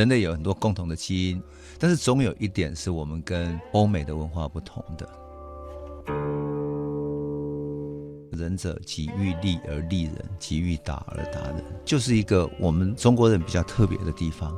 [0.00, 1.42] 人类有很多共同的基因，
[1.78, 5.06] 但是总有一点是我们跟欧美的文化不同的。
[8.32, 14.56] 仁者急欲利而利人，急欲打而打人，就是一个我们中国人比较特别的地方。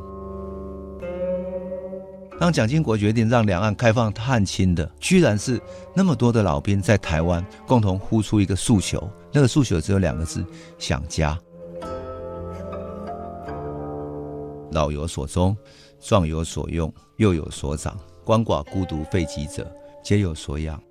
[2.38, 5.60] 当蒋经国决定让两岸开放探亲的，居然是
[5.92, 10.46] 那么多的老兵在台湾共同呼出一个诉求，那个诉求只有两个字：
[10.78, 11.36] 想家。
[14.72, 15.56] 老有所终，
[16.00, 19.70] 壮有所用，幼有所长，鳏寡孤独废疾者，
[20.02, 20.82] 皆有所养。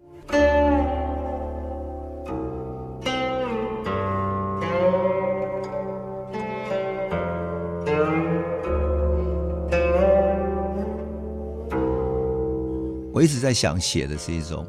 [13.13, 14.65] 我一直在想写的是一种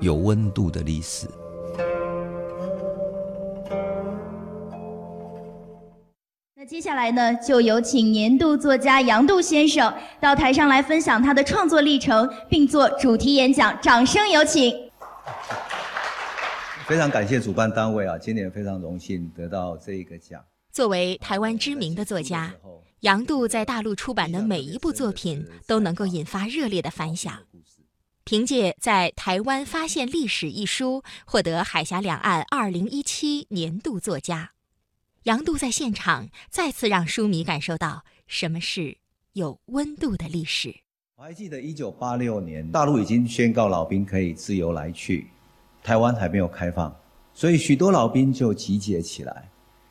[0.00, 1.26] 有温度的历史。
[7.08, 13.78] 来呢，就有请年度作家杨度先生到台上来分享他的创作历程，并做主题演讲。
[13.80, 14.74] 掌声有请！
[16.86, 20.44] 非常感谢主办单位啊，今年非常荣幸得到这一个奖。
[20.70, 22.52] 作为台湾知名的作家，
[23.00, 27.32] 杨度在大陆出版的每一部作品都能够引发热烈的反响。
[28.24, 34.50] 凭借在台湾发现历史一书，获得海峡两岸二零一七年度作家。
[35.28, 38.96] 杨度在现场再次让书迷感受到什么是
[39.34, 40.74] 有温度的历史。
[41.16, 45.26] 我还记得一九八六年，大陆已经宣告老兵可以自由来去，
[45.82, 46.96] 台湾还没有开放，
[47.34, 49.46] 所以许多老兵就集结起来，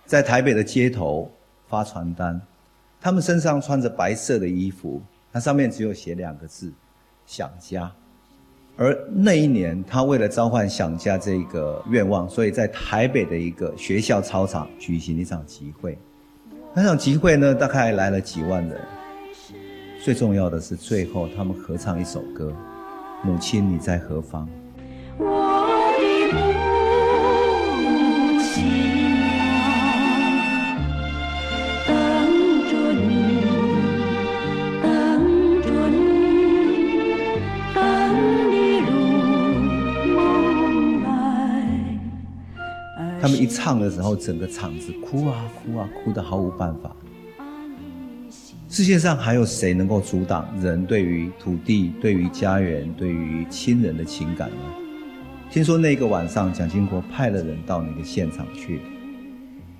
[0.07, 1.31] 在台北的街头
[1.67, 2.41] 发传单。
[2.99, 4.99] 他们身上穿着白色的衣服，
[5.31, 6.73] 那上面只有写两个字：
[7.27, 7.95] 想家。
[8.77, 15.97] 而那一年，他为了召唤想家这个愿望，所以在台北的一个学校操场举行一场集会。
[16.75, 18.79] 那场集会呢，大概来了几万人。
[20.03, 22.53] 最重要的是，最后他们合唱一首歌：
[23.27, 24.45] 《母亲你在何方》。
[43.37, 46.95] 一唱的时候，整个场子哭啊哭啊，哭得毫无办法。
[48.69, 54.55] 世界上还有谁能够阻挡人对于土地、对于家园、对于亲人的情感呢？
[55.49, 58.81] 听说那个晚上，蒋经国派了人到那个现场去，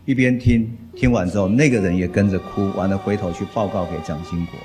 [0.06, 4.56] 一边听，听完之后，那个人也跟着哭，完了回头去报告给蒋经国，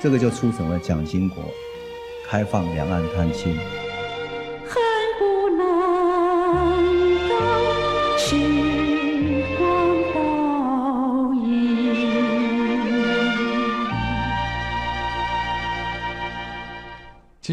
[0.00, 1.44] 这个就促成了蒋经国
[2.26, 3.54] 开放两岸探亲。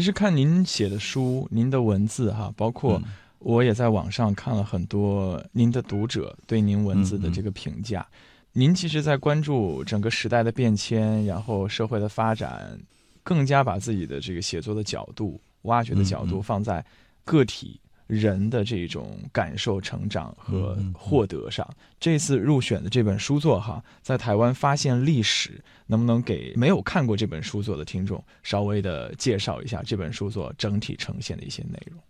[0.06, 3.02] 实看您写的书，您的文字哈，包括
[3.40, 8.06] 我也在网上看了很多您的读者对您文字的这个评价。
[8.52, 12.78] 您其实，在关注整个时代的变迁，然后社会的发展，
[13.22, 16.82] 更加把自己的这个写作的角度、挖掘的角度放在
[17.24, 17.78] 个体。
[18.06, 21.68] 人的这种感受、成长和获得上，
[21.98, 32.00] 这次入选的这本书作哈，在台湾发现历史，能不能给没有看过这本书作的听众稍微的介绍一下这本书作整体呈现的一些内容？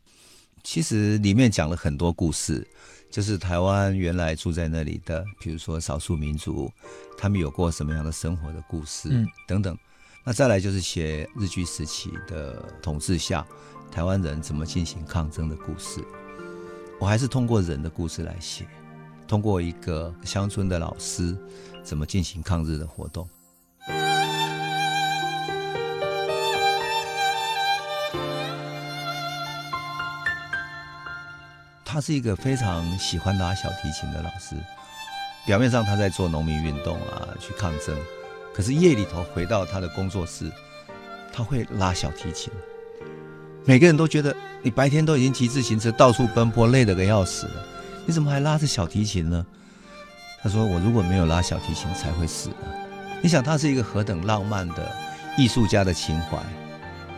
[0.62, 2.66] 其实里面讲了很多故事，
[3.10, 6.70] 就是台湾原来住在那里的，比如说少数民族，
[7.16, 9.08] 他们有过什么样的生活的故事
[9.46, 9.78] 等等。
[10.24, 13.46] 那再来就是写日据时期的统治下。
[13.90, 16.04] 台湾人怎么进行抗争的故事，
[17.00, 18.66] 我还是通过人的故事来写，
[19.26, 21.36] 通过一个乡村的老师
[21.82, 23.28] 怎么进行抗日的活动。
[31.84, 34.54] 他是一个非常喜欢拉小提琴的老师，
[35.46, 37.96] 表面上他在做农民运动啊，去抗争，
[38.52, 40.52] 可是夜里头回到他的工作室，
[41.32, 42.52] 他会拉小提琴。
[43.68, 44.32] 每个人都觉得
[44.62, 47.66] 你白天都已经骑自行车到处奔波，累得个要死了，
[48.06, 49.44] 你怎么还拉着小提琴呢？
[50.40, 52.56] 他说：“我如果没有拉小提琴，才会死呢。”
[53.20, 54.88] 你想，他是一个何等浪漫的
[55.36, 56.38] 艺术家的情怀，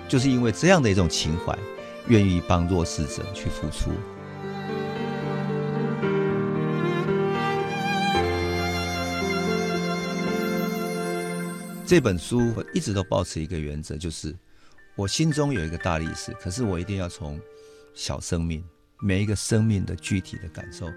[0.09, 1.55] 就是因为这样的一种情怀，
[2.07, 3.91] 愿意帮弱势者去付出。
[11.85, 14.35] 这本书我一直都保持一个原则，就是。
[14.99, 17.41] 我心中有一个大历史，可是我一定要从
[17.95, 18.65] 小生命
[18.99, 20.91] 每一个生命的具体的感受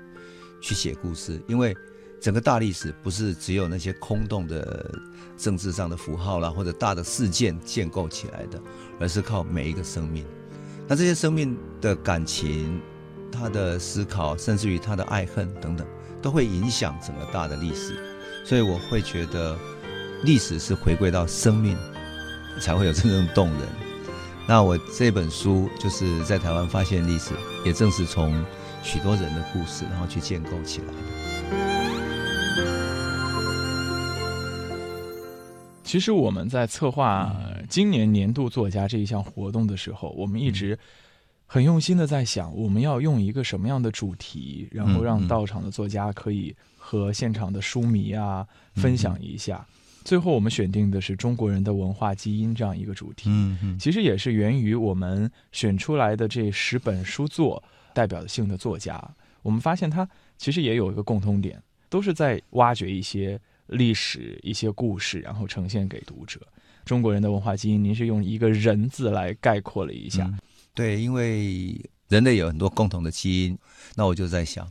[0.60, 1.78] 去写故事，因为
[2.20, 4.92] 整个大历史不是只有那些空洞的
[5.38, 8.60] 政治上的符号啦，或者大的事件建构起来的，
[9.00, 10.26] 而是靠每一个生命。
[10.88, 12.82] 那这些生命的感情、
[13.32, 15.86] 他的思考，甚至于他的爱恨等等，
[16.24, 17.96] 都会影响整个大的历史。
[18.44, 19.56] 所以我会觉得，
[20.24, 21.78] 历史是回归到生命，
[22.60, 23.81] 才会有真正动人。
[24.52, 27.34] 那我这本书就是在台湾发现历史，
[27.66, 28.44] 也正是从
[28.84, 30.94] 许多人的故事，然后去建构起来的。
[35.86, 37.34] 其实我们在策划
[37.70, 40.78] 今年年度作家这一项活动的时候，我们一直
[41.46, 48.46] 很用心的在想，我们要用一个什么样的主题，然后让到场的作家可以和现场的书迷啊
[48.76, 49.66] 分享一下。
[50.04, 53.30] 最后我们选定的是中国人的文化基因这样一个主题。
[53.30, 57.64] 嗯嗯，其实也是源于我们选出来的这十本书作
[57.94, 59.02] 代表性的作家，
[59.42, 60.08] 我们发现他
[60.38, 63.40] 其实也有一个共通点，都是在挖掘一些。
[63.68, 66.42] 历史一些故事，然后呈现给读者。
[66.84, 70.30] 中国人的文化基因，您是用一个人字来概括了一下。
[70.74, 73.58] 对，因为人类有很多共同的基因，
[73.96, 74.70] 那我就在想，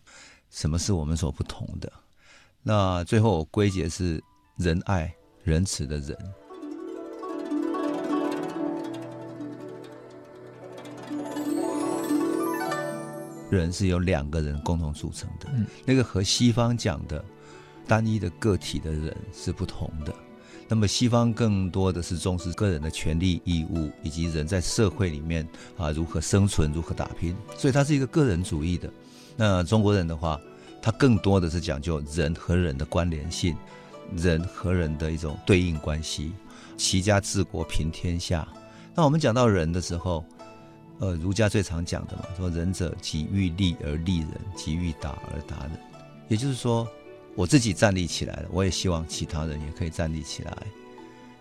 [0.50, 1.90] 什么是我们所不同的？
[2.62, 4.22] 那最后我归结是
[4.58, 5.10] 仁爱、
[5.42, 6.16] 仁慈的人。
[13.50, 15.48] 人是由两个人共同组成的，
[15.84, 17.24] 那个和西方讲的。
[17.88, 20.14] 单一的个体的人是不同的，
[20.68, 25.44] 那么西方更多的是重视个人的权利义务，以及人在社会里面
[25.76, 28.88] 啊如何生存、如何打拼，所以它是一个个人主义的。
[29.36, 30.40] 那中国人的话，
[30.80, 33.56] 他更多的是讲究人和人的关联性，
[34.16, 36.32] 人和人的一种对应关系。
[36.76, 38.46] 齐家治国平天下。
[38.94, 40.24] 那我们讲到人的时候，
[40.98, 45.72] 呃，儒家最常讲的嘛，说仁者己欲立而立人，己欲达而达人，
[46.28, 46.86] 也就是说。
[47.36, 50.54] 我自己站立起来了，我也希望其他人也可以站立起来。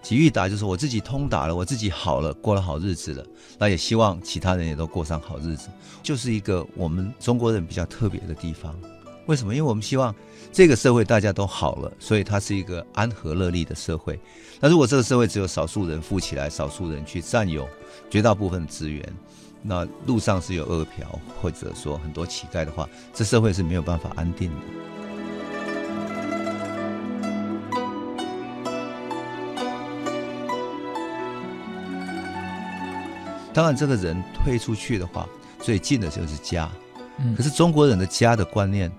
[0.03, 3.25] 吉裕达就是我自己通达了，我自己好了，过了好日子了，
[3.57, 5.67] 那也希望其他人也都过上好日子，
[6.03, 8.79] 就是一个我们中国人比较特别的地方。
[9.29, 9.53] 为什么？
[9.53, 10.13] 因为我们希望
[10.51, 14.19] 这个社会大家都好了，所以它是一个安和乐利的社会。
[14.59, 17.69] 那如果这个社会只有少数人富起来，少数人去占有
[18.09, 19.07] 绝大部分资源，
[19.61, 21.05] 那路上是有饿殍，
[21.39, 24.57] 或者说很多乞丐的话，这社会是没有办法安定的。
[33.53, 35.29] 当然，这个人退出去的话，
[35.59, 36.67] 最近的就是家。
[37.19, 38.91] 嗯，可是中国人的家的观念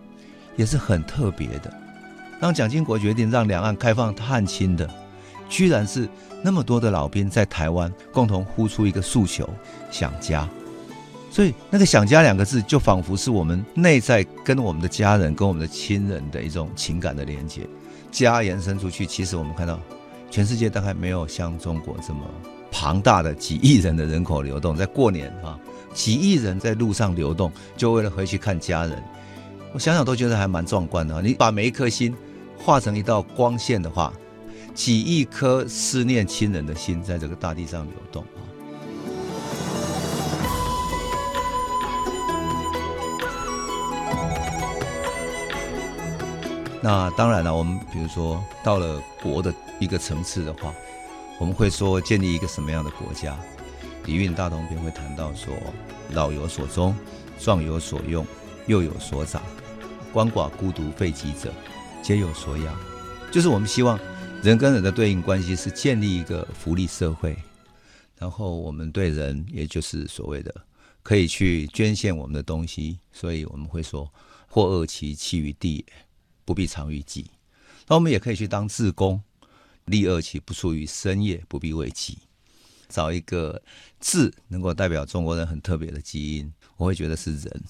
[0.56, 1.72] 也是很特别的。
[2.40, 4.88] 当蒋经国决定让两岸开放探亲的，
[5.48, 6.08] 居然是
[6.42, 9.48] 那么多的老兵在台湾共同呼出一个诉求：
[9.90, 10.48] 想家。
[11.30, 17.60] 所以，那个“想家”两个字，就仿佛是我们内在跟我们的家人、跟我们的亲人的一种情感的连接。
[18.10, 19.78] 家延伸出去，其实我们看到，
[20.28, 22.20] 全世界大概没有像中国这么。
[22.72, 25.56] 庞大的几亿人的人口流动，在过年啊，
[25.94, 29.00] 几亿人在路上流动，就为了回去看家人。
[29.72, 31.22] 我想想都觉得还蛮壮观的。
[31.22, 32.14] 你把每一颗心
[32.58, 34.12] 画成一道光线的话，
[34.74, 38.42] 几亿颗思念亲人的心在这个大地上流动啊。
[46.82, 50.72] 那当然了，我们比如说到了国的一个层次的话。
[51.38, 53.34] 我们会说建立一个什么样的国家？
[54.04, 55.54] 底蕴大同篇会谈到说，
[56.10, 56.94] 老有所终，
[57.38, 58.26] 壮有所用，
[58.66, 59.40] 幼有所长，
[60.12, 61.52] 鳏寡孤独废疾者，
[62.02, 62.76] 皆有所养。
[63.30, 63.98] 就是我们希望
[64.42, 67.36] 人跟人的对应关系是建立一个福利社会，
[68.18, 70.52] 然后我们对人，也就是所谓的
[71.04, 74.12] 可以去捐献我们的东西，所以我们会说，
[74.48, 75.86] 或恶其弃于地，
[76.44, 77.30] 不必藏于己。
[77.86, 79.22] 那我们也可以去当自工。
[79.86, 82.18] 利恶其不出于深夜，不必为己。
[82.88, 83.60] 找一个
[83.98, 87.64] 字能够代表中国人很特别的基因，我会觉得是人，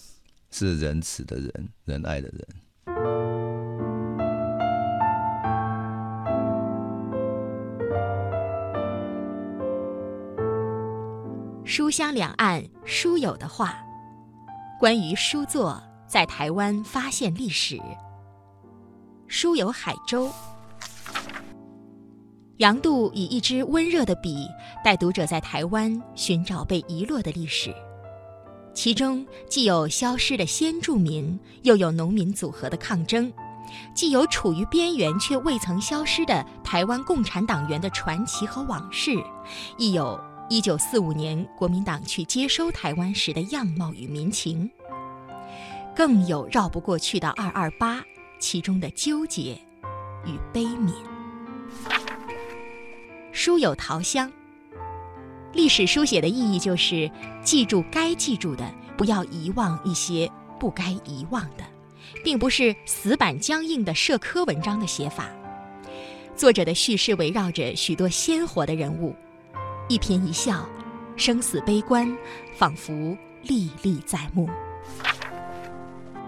[0.51, 2.47] 是仁慈的人，仁爱的人。
[11.65, 13.77] 书香两岸书友的话，
[14.81, 17.81] 关于书作在台湾发现历史。
[19.29, 20.29] 书友海州。
[22.57, 24.49] 杨度以一支温热的笔，
[24.85, 27.73] 带读者在台湾寻找被遗落的历史，
[28.73, 33.33] 其中既有消失的先住民，又有农民组合的抗争，
[33.95, 39.13] 既有处于边缘却未曾消失的台湾共产党员的传奇和往事，
[39.77, 44.71] 亦有一九四五年国民党去接收台湾时的样貌与民情，
[45.95, 48.03] 更有绕不过去的二二八。
[48.39, 49.61] 其中的纠结
[50.25, 50.95] 与悲悯。
[53.33, 54.33] 书有桃香，
[55.53, 57.11] 历史书写的意义就是
[57.43, 61.65] 记住该记住的，不要遗忘一些不该遗忘的，
[62.23, 65.29] 并不是死板僵硬的社科文章的写法。
[66.37, 69.15] 作者的叙事围绕着许多鲜活的人物，
[69.89, 70.65] 一颦一笑，
[71.17, 72.17] 生死悲欢，
[72.57, 74.49] 仿佛历历在目。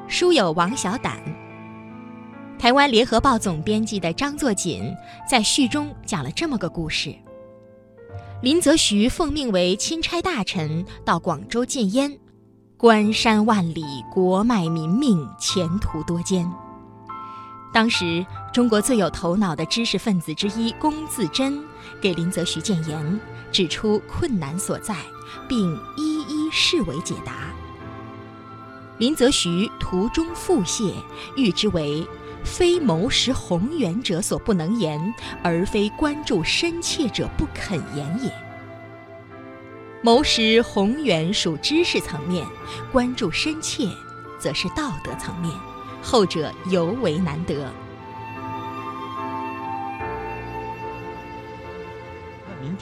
[0.08, 1.18] 书友王小胆，
[2.58, 4.92] 台湾联合报总编辑的张作锦
[5.26, 7.14] 在序中讲了这么个故事：
[8.42, 12.18] 林则徐奉命为钦差大臣到广州建烟，
[12.76, 16.50] 关山万里，国脉民命，前途多艰。
[17.72, 21.62] 当时，中国最有头脑的知识分子之一龚自珍
[22.00, 23.20] 给林则徐谏言，
[23.52, 24.96] 指出困难所在，
[25.48, 27.54] 并一一视为解答。
[28.98, 30.92] 林则徐途中腹泻，
[31.36, 32.04] 誉之为
[32.44, 38.32] “非谋识宏远者所不能言，而非关注深切者不肯言也。”
[40.02, 42.44] 谋识宏远属知识层面，
[42.90, 43.86] 关注深切
[44.38, 45.52] 则是道德层面。
[46.02, 47.70] 后者尤为难得。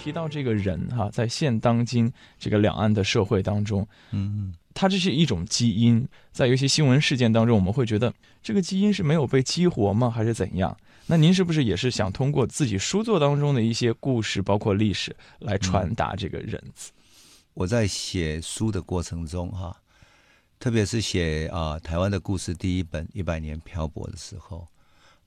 [0.03, 10.75] 提到这个人哈，在现当今这个两岸的社会当中，嗯，他这是一种基因，在有些新闻事件当中，我们会觉得这个基因是没有被激活吗，还是怎样？
[11.07, 16.63] 那您是不是也是想通过自己书作当中的一些故事，包括历史，来传达这个人？
[17.53, 19.77] 我在写书的过程中，哈。
[20.59, 24.69] 特别是写啊台湾的故事第一本《一百年漂泊》的时候，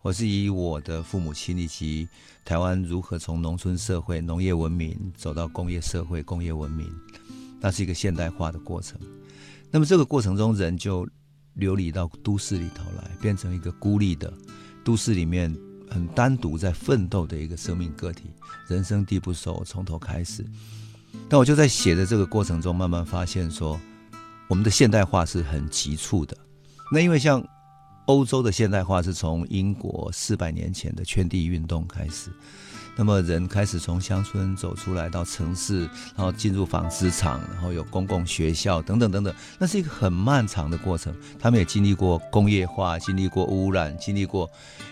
[0.04, 2.06] 我是以我的父母亲以及
[2.44, 6.86] 台湾如何从农村社会、农业文明走到工业社会、工业文明，
[7.62, 9.00] 那是一个现代化的过程。
[9.72, 11.08] 那么这个过程中，人就
[11.54, 14.32] 流离到都市里头来，变成一个孤立的
[14.84, 15.56] 都市里面
[15.90, 18.24] 很单独在奋斗的一个生命个体，
[18.68, 20.46] 人生地不熟，从头开始。
[21.30, 23.80] 但我就在写的这个过程中，慢慢发现说。
[24.50, 26.38] 我们的现代化是很急促的，
[26.92, 27.42] 那因为像
[28.06, 32.30] 欧洲的现代化是从英国四百年前的圈地运动开始。
[32.96, 35.80] 那么人开始从乡村走出来到城市，
[36.16, 41.14] 然后进入纺织厂，然后有公共学校等等等等，那是一个很漫长的过程。
[41.40, 44.48] 他们也经历过工业化，经历过污染，经历过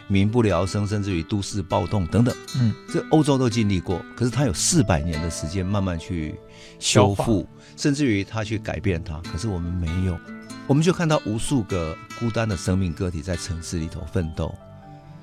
[0.07, 2.35] 民不聊生，甚至于都市暴动等等。
[2.55, 6.35] 嗯，这欧洲都经历过，可是他有四百年的时间慢慢去
[6.79, 9.21] 修复，甚至于他去改变它。
[9.31, 10.17] 可是我们没有，
[10.65, 14.51] 我们就看到无数个孤单的生命个体在城市里头奋斗。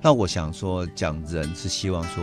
[0.01, 2.23] 那我想说，讲人是希望说。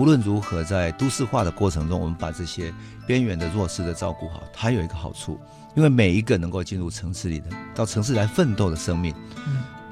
[0.00, 2.72] 无论如何，在都市化的过程中，我们把这些
[3.06, 5.38] 边缘的弱势的照顾好，它有一个好处，
[5.76, 9.14] 因为每一个能够进入城市里的，到城市来奋斗的生命，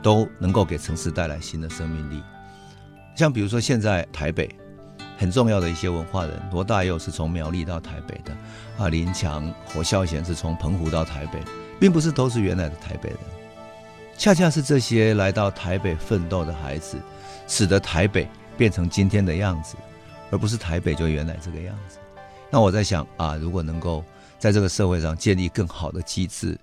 [0.02, 2.22] 都能够给城市带来新的生命力。
[3.14, 4.48] 像比如说现在台北
[5.18, 8.34] 很重要的一些文化人，罗大佑是从苗栗到台北的，
[8.82, 11.38] 啊，林强、侯孝贤是从澎湖到台北，
[11.78, 13.18] 并不是都是原来的台北人，
[14.16, 16.96] 恰恰是这些来到台北奋斗的孩子，
[17.46, 19.76] 使得台北变成今天的样子。
[20.30, 21.98] 而不是台北就原来这个样子。
[22.50, 24.02] 那我在想啊，如果能够
[24.38, 26.58] 在这个社会上建立更好的机制，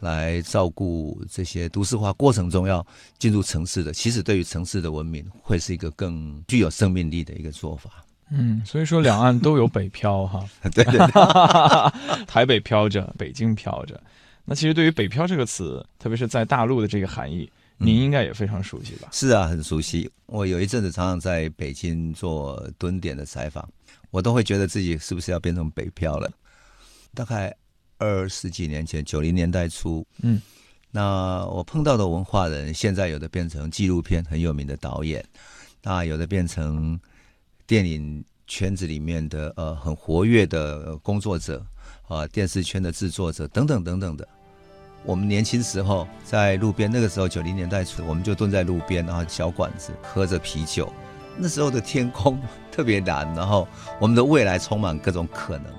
[0.00, 2.84] 来照顾这些都市化过程中要
[3.18, 7.90] 进入城市的，其实对于城市的文明会是一个更具有生命力的一个做法。
[8.30, 11.06] 嗯，所以说两岸都有北漂哈， 对对对，
[12.26, 14.00] 台北漂着，北京漂着。
[14.44, 17.50] 那其实对于北漂这个词，特别是在大陆的这个含义。
[17.82, 19.08] 您应该也非常熟悉吧？
[19.10, 20.10] 是啊，很熟悉。
[20.26, 23.66] 我有一阵子常常在北京做蹲点的采访，
[24.10, 26.30] 我都会觉得自己是不是要变成北漂了。
[27.14, 27.56] 大概
[27.96, 30.40] 二十几年前，九零年代初，嗯，
[30.90, 35.24] 那我碰到的文化人，现在有的变成纪录片很有名的导演，
[35.82, 37.00] 那有的变成
[37.66, 41.64] 电影圈子里面的呃很活跃的工作者
[42.06, 44.28] 啊，电视圈的制作者等等等等的。
[45.02, 50.92] 我们年轻时候在路边，那个时候九零年代初，我们就蹲在路边，然后小馆子喝着啤酒。
[51.36, 52.38] 那时候的天空
[52.70, 53.66] 特别蓝，然后
[53.98, 55.72] 我们的未来充满各种可能。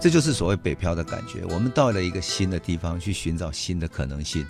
[0.00, 1.44] 这就是所谓北漂的感觉。
[1.48, 4.44] 我们到了一个新的地方去寻找新的可能性，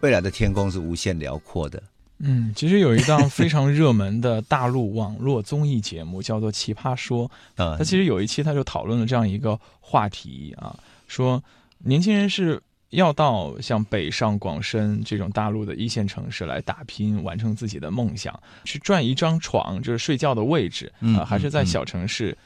[0.00, 1.82] 未来的天空是无限辽阔的。
[2.24, 7.28] 嗯，其实有一档非常热门的大陆网络综艺节目，叫做《奇葩说》。
[7.62, 10.74] 啊，它其实有一期它就讨论了这样一个话题啊，
[11.08, 11.42] 说
[11.78, 22.36] 年轻人是要到像北上广深这种大陆的一线城市来打拼，完成自己的梦想，去赚一张床就是睡觉的位置啊，还是在小城市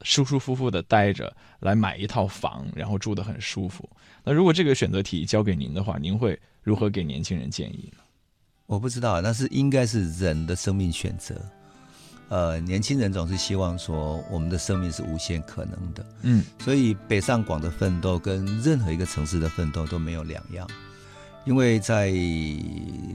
[0.00, 3.86] 舒舒服服的待着，来买一套房，然后住得很舒服？
[4.24, 7.98] 那如果这个选择题交给您的话，您会如何给年轻人建议呢？
[8.66, 11.34] 我不知道，那是应该是人的生命选择。
[12.28, 16.04] 呃，年轻人总是希望说，我们的生命是无限可能的。
[16.22, 20.68] 嗯，所以北上广的奋斗跟任何一个城市的奋斗都没有两样，
[21.44, 22.12] 因为在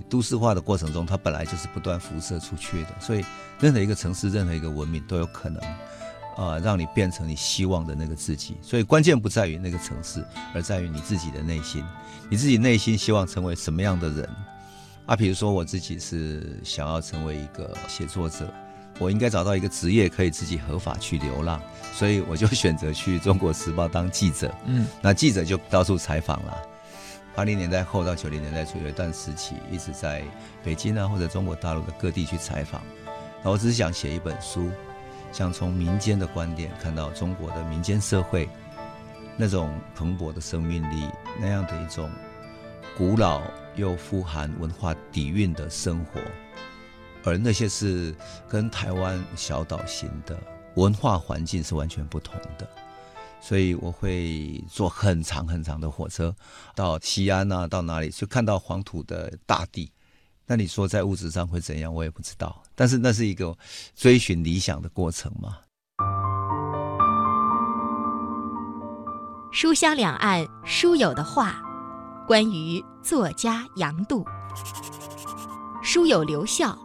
[0.09, 3.25] 都市化的过程中，它本来就是不断辐射出去的，所以
[3.59, 5.61] 任何一个城市、任何一个文明都有可能，
[6.37, 8.55] 啊，让你变成你希望的那个自己。
[8.61, 11.83] 所以关键不在于那个城市，而在于你自己的内心，
[12.29, 14.29] 你自己内心希望成为什么样的人。
[15.05, 18.51] 啊，比如说我自己是想要成为一个写作者。
[18.99, 21.59] 我应该找到一个职业可以自己合法去流浪，
[21.91, 24.53] 所以我就选择去中国时报当记者。
[24.65, 26.61] 嗯，那记者就到处采访了。
[27.33, 30.21] 八零年代后到九零年代初有一段时期，一直在
[30.63, 32.79] 北京啊或者中国大陆的各地去采访。
[33.41, 34.69] 那我只是想写一本书，
[35.31, 38.47] 想从民间的观点看到中国的民间社会
[39.35, 42.07] 那种蓬勃的生命力，那样的一种
[42.95, 43.41] 古老
[43.75, 46.21] 又富含文化底蕴的生活。
[47.23, 48.15] 而那些是
[48.49, 50.35] 跟台湾小岛型的
[50.75, 52.67] 文化环境是完全不同的，
[53.39, 56.35] 所以我会坐很长很长的火车
[56.75, 59.91] 到西安啊，到哪里去看到黄土的大地。
[60.47, 61.93] 那你说在物质上会怎样？
[61.93, 62.63] 我也不知道。
[62.73, 63.55] 但是那是一个
[63.95, 65.59] 追寻理想的过程嘛。
[69.53, 71.61] 书香两岸书友的话，
[72.31, 74.25] 关于作家杨度，
[75.83, 76.79] 书友刘笑。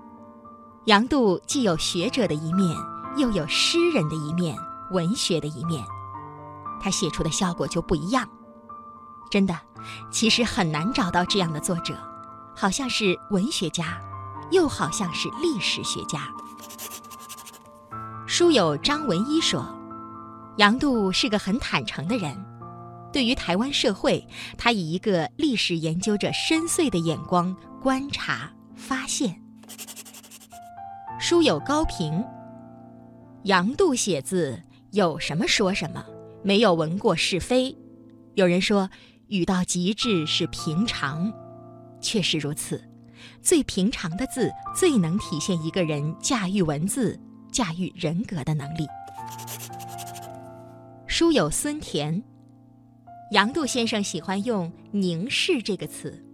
[0.87, 2.77] 杨度既有学者的一面，
[3.17, 4.59] 又有诗人的一面，
[4.91, 5.87] 文学的一面，
[6.81, 8.29] 他写出的效果就不一样。
[9.31, 9.57] 真的，
[10.11, 11.95] 其实很难找到这样的作者，
[12.57, 14.01] 好像是文学家，
[14.51, 16.23] 又好像是历史学家。
[18.27, 19.65] 书友张文一说，
[20.57, 22.37] 杨度是个很坦诚的人，
[23.13, 24.27] 对于台湾社会，
[24.59, 29.41] 他以一个历史研究者深邃的眼光观察发现。
[31.19, 32.23] 书友高平，
[33.45, 36.05] 杨度写字有什么说什么，
[36.43, 37.75] 没有闻过是非。
[38.35, 38.91] 有人说
[39.29, 41.33] 语到极致是平常，
[42.01, 42.83] 确实如此。
[43.41, 47.19] 最平常的字，最能体现一个人驾驭文字、
[47.51, 48.87] 驾驭人格的能力。
[51.07, 52.23] 书友孙田，
[53.33, 56.25] 杨度先生喜欢用“凝视”这个词，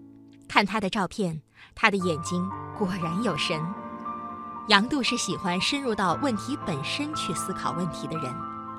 [0.47, 1.41] 看他的照片，
[1.75, 3.59] 他的眼睛果然有神。
[4.69, 8.31] 杨度是喜欢深入到问题本身去思考问题的人，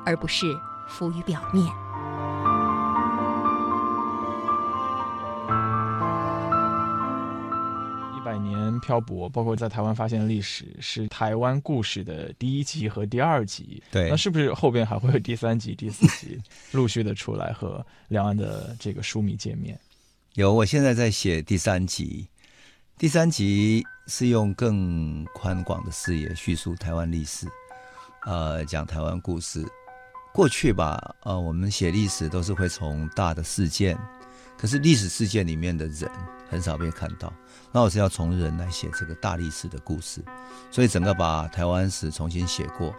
[0.06, 0.56] 而不是
[0.88, 1.68] 浮于表面。
[8.84, 13.82] 漂泊，包括在台湾发现的历史，是台湾故事的第一集和第二集。
[13.90, 16.40] 对，那是不是后边还会有第三集、第四集
[16.72, 19.80] 陆续的出来和两岸的这个书迷见面？
[20.34, 22.28] 有，我现在在写第三集。
[22.98, 27.48] 第三集是用更宽广的视野叙述台湾历史，
[28.26, 29.66] 呃，讲台湾故事。
[30.34, 33.98] 过去吧，呃，我们写历史都是会从大的事件，
[34.64, 36.10] 可是历史事件里面的人
[36.50, 37.34] 很少被看到。
[37.70, 40.24] 那我是要从人来写这个大历史的故事，
[40.72, 42.96] 所以整个把台湾史重新写过。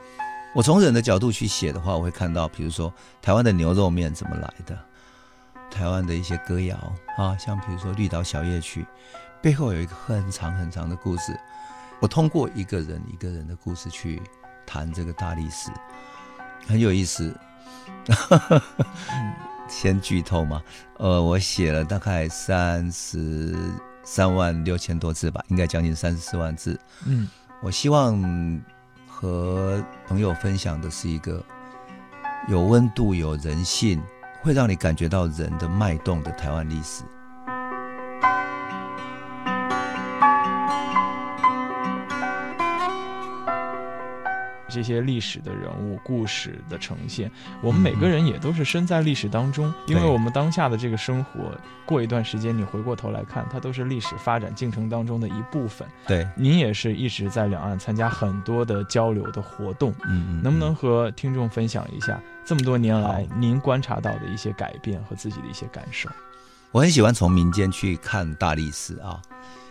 [0.55, 4.79] 我从人的角度去写的话，我会看到，比如说台湾的牛肉面怎么来的，
[5.71, 6.77] 台湾的一些歌谣
[7.17, 8.83] 啊，像比如说《绿岛小夜曲》。
[9.41, 11.35] 背后有一个很长很长的故事，
[11.99, 14.21] 我通过一个人一个人的故事去
[14.67, 15.71] 谈这个大历史，
[16.67, 17.35] 很有意思。
[19.77, 20.63] 先剧透嘛，
[20.99, 23.53] 呃，我写了大概三十
[24.05, 26.79] 三万六千多字吧，应该将近三十四万字。
[27.07, 27.29] 嗯，
[27.61, 28.63] 我希望
[29.09, 31.43] 和朋友分享的是一个
[32.49, 34.01] 有温度、有人性，
[34.43, 37.03] 会让你感觉到人的脉动的台湾历史。
[44.75, 47.31] 这些历史的人物、故事的呈现，
[47.63, 51.53] 我们每个人也都是身在历史当中，因为我们当下的这个生活，
[51.87, 55.87] 过一段时间你回过头来看，它都是历史发展进程当中的一部分。
[56.09, 66.11] 对，您也是一直在两岸参加很多的交流的活动，嗯嗯，能不能和听众分享一下这么多年来您观察到的一些改变和自己的一些感受？
[66.73, 69.23] 我很喜欢从民间去看大历史啊，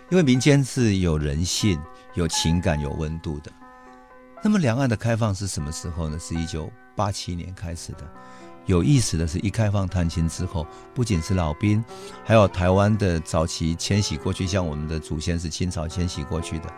[0.09, 1.77] 因为民间是有人性、
[2.13, 3.51] 有情感、有温度的。
[4.45, 6.19] 那么两岸的开放是什么时候呢？
[6.19, 7.99] 是一九八七年开始的，
[8.65, 11.81] 有意思的是，一开放探亲之后，不仅是老兵，
[12.25, 16.69] 还有台湾的早期迁徙过去，像我们的祖先是清朝迁徙过去的，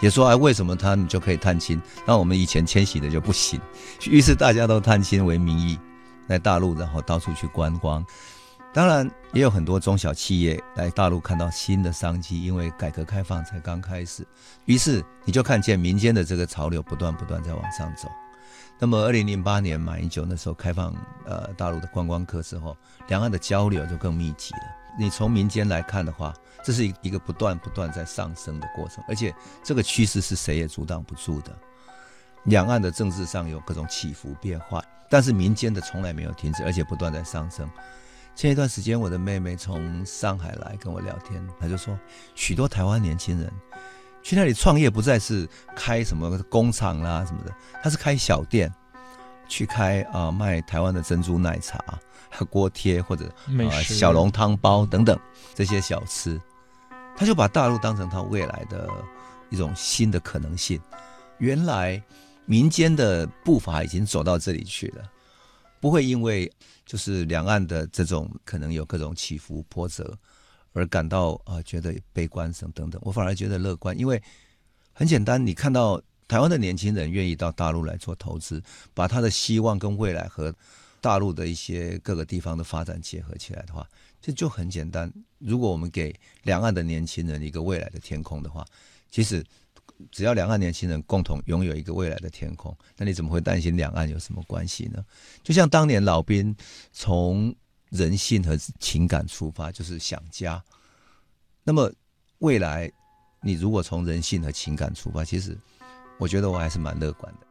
[0.00, 3.58] 也说哎，为什么他们就可以探亲，那我们以前迁徙的就不行？
[4.04, 5.78] 于是大家都探亲为名义
[6.28, 8.04] 在大陆，然后到处去观光。
[8.74, 14.26] 当然，也有很多中小企业来大陆看到新的商机，因为改革开放才刚开始，
[14.64, 18.08] 于是你就看见民间的这个潮流不断不断在往上走。
[18.76, 20.92] 那么，二零零八年马英九那时候开放
[21.24, 24.62] 呃大陆的观光客之后，两岸的交流就更密集了。
[24.98, 26.34] 你从民间来看的话，
[26.64, 29.32] 这是一一个不断不断在上升的过程，而且
[29.62, 31.56] 这个趋势是谁也阻挡不住的。
[32.46, 37.70] 两岸的政治上有各种起伏变化，但是民间的从来没有停止，而且不断在上升。
[38.34, 41.98] 前一段时间，我的妹妹从上海来跟我聊天，她就说，
[42.34, 43.52] 许多台湾年轻人。
[44.22, 48.72] 去那里创业不再是开什么工厂啦什么的，他是开小店，
[49.46, 51.78] 去开啊卖台湾的珍珠奶茶、
[52.48, 53.26] 锅贴或者
[53.68, 55.18] 啊小笼汤包等等
[55.54, 56.40] 这些小吃，
[57.14, 58.88] 他就把大陆当成他未来的
[59.50, 60.80] 一种新的可能性。
[61.36, 62.02] 原来
[62.46, 65.02] 民间的步伐已经走到这里去了，
[65.84, 66.50] 不会因为
[66.86, 70.18] 就是两岸的这种可能有各种起伏波折。
[70.72, 74.20] 而感到啊，觉得悲观什么等等，我反而觉得乐观，因为
[74.94, 78.62] 很简单，你看到台湾的年轻人愿意到大陆来做投资，
[78.94, 80.52] 把他的希望跟未来和
[81.02, 83.86] 大陆的一些各个地方的发展结合起来的话，
[84.22, 85.12] 这就很简单。
[85.38, 88.64] 如果我们给两岸的年轻人一个未来的天空的话，
[89.10, 89.44] 其实
[90.10, 95.04] 只要两岸年轻人共同拥有一个未来的天空，那你怎么会担心两岸有什么关系呢？
[95.42, 96.54] 就像当年老兵
[96.92, 97.54] 从。
[97.90, 100.60] 人性和情感出发，就是想家。
[101.62, 101.92] 那么
[102.38, 102.90] 未来，
[103.40, 105.56] 你如果从人性和情感出发，其实
[106.18, 107.46] 我觉得我还是蛮乐观的。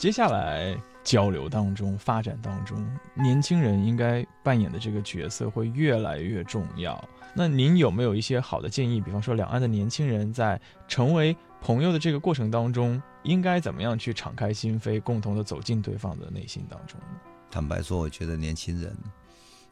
[0.00, 0.74] 接下来。
[1.02, 7.02] 交流当中、发展当中，年轻人应该扮演的这个角色会越来越重要。
[7.34, 9.00] 那您有没有一些好的建议？
[9.00, 17.18] 比方说，两岸的年轻人在成为朋友的这个过程当中，应该怎么样去敞开心扉，共同的走进对方的内心当中呢？
[17.50, 18.94] 坦白说，我觉得年轻人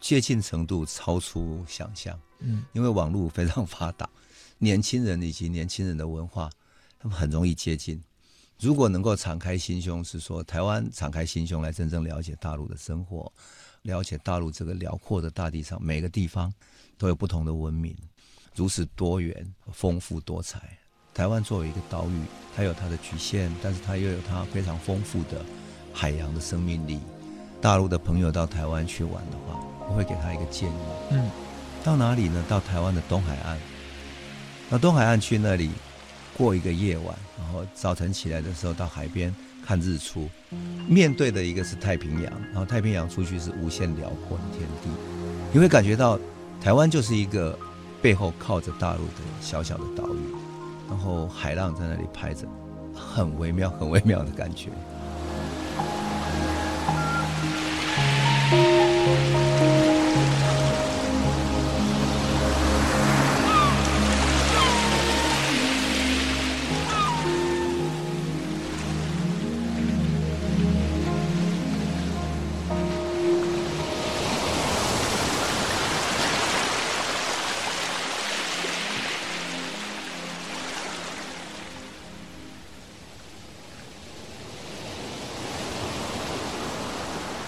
[0.01, 2.19] 接近程度超出想象。
[2.39, 4.09] 嗯，因为网络非常发达，
[4.57, 6.49] 年轻人以及年轻人的文化，
[6.99, 8.03] 他们很容易接近。
[8.61, 13.33] 如果能够敞开心胸，是说台湾敞开心胸来真正了解大陆的生活，
[13.83, 16.53] 了解大陆这个辽阔的大地上每个地方
[16.97, 17.97] 都有不同的文明，
[18.57, 20.77] 如此多元、丰富多彩。
[21.15, 22.21] 台湾作为一个岛屿，
[22.57, 25.45] 它有它的局限，但是它又有它非常丰富的
[25.93, 26.99] 海洋的生命力。
[27.61, 30.75] 大陆的朋友到台湾去玩的话，我会给他一个建议：
[31.11, 31.31] 嗯，
[31.85, 32.45] 到哪里呢？
[32.49, 33.57] 到台湾的东海岸。
[34.69, 35.71] 那东海岸去那里。
[36.39, 39.35] 过一个夜晚，然后早晨起来的时候到海边
[39.67, 40.29] 看日出，
[40.87, 44.89] 面对的一个是太平洋，然后太平洋出去是无限辽阔的天地，
[45.53, 46.17] 你会感觉到
[46.61, 47.59] 台湾就是一个
[48.01, 50.19] 背后靠着大陆的小小的岛屿，
[50.89, 52.47] 然后海浪在那里拍着，
[52.95, 54.69] 很微妙、很微妙的感觉。